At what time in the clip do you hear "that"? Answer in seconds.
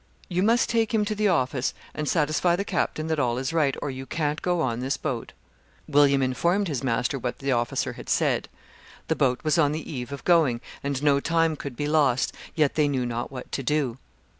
3.05-3.19